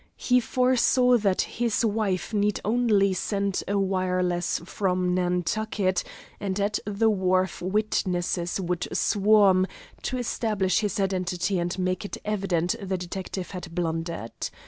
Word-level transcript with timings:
He 0.17 0.39
foresaw 0.39 1.19
that 1.19 1.41
his 1.41 1.81
friend 1.81 2.33
need 2.33 2.59
only 2.65 3.13
send 3.13 3.61
a 3.67 3.77
wireless 3.77 4.59
from 4.65 5.13
Nantucket 5.13 6.03
and 6.39 6.59
at 6.59 6.79
the 6.87 7.07
wharf 7.11 7.61
witnesses 7.61 8.59
would 8.59 8.87
swarm 8.91 9.67
to 10.01 10.17
establish 10.17 10.79
his 10.79 10.99
identity 10.99 11.59
and 11.59 11.77
make 11.77 12.03
it 12.03 12.17
evident 12.25 12.73
the 12.81 12.97
detective 12.97 13.51
had 13.51 13.75
blundered. 13.75 14.49